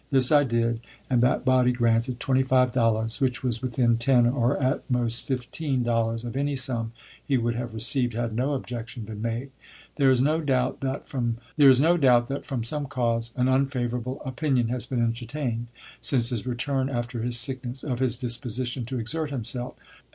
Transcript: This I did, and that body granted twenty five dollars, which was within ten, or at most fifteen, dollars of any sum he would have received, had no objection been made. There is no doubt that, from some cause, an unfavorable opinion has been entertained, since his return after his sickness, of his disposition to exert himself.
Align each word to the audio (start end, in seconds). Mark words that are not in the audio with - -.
This 0.09 0.31
I 0.31 0.43
did, 0.43 0.79
and 1.11 1.21
that 1.21 1.45
body 1.45 1.71
granted 1.71 2.19
twenty 2.19 2.41
five 2.41 2.71
dollars, 2.71 3.21
which 3.21 3.43
was 3.43 3.61
within 3.61 3.97
ten, 3.97 4.25
or 4.25 4.57
at 4.59 4.81
most 4.89 5.27
fifteen, 5.27 5.83
dollars 5.83 6.25
of 6.25 6.35
any 6.35 6.55
sum 6.55 6.91
he 7.23 7.37
would 7.37 7.53
have 7.53 7.75
received, 7.75 8.15
had 8.15 8.33
no 8.35 8.55
objection 8.55 9.03
been 9.03 9.21
made. 9.21 9.51
There 9.97 10.09
is 10.09 10.19
no 10.19 10.41
doubt 10.41 10.79
that, 10.81 11.05
from 11.07 12.63
some 12.63 12.85
cause, 12.87 13.31
an 13.35 13.47
unfavorable 13.47 14.23
opinion 14.25 14.69
has 14.69 14.87
been 14.87 15.03
entertained, 15.03 15.67
since 15.99 16.29
his 16.29 16.47
return 16.47 16.89
after 16.89 17.21
his 17.21 17.37
sickness, 17.37 17.83
of 17.83 17.99
his 17.99 18.17
disposition 18.17 18.85
to 18.85 18.97
exert 18.97 19.29
himself. 19.29 19.75